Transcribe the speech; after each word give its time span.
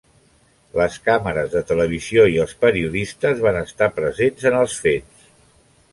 Les 0.77 0.95
càmeres 1.09 1.51
de 1.57 1.61
televisió 1.73 2.25
i 2.37 2.41
els 2.45 2.57
periodistes 2.65 3.45
van 3.49 3.63
estar 3.63 3.93
presents 4.01 4.49
en 4.53 4.59
els 4.65 4.79
fets. 4.87 5.33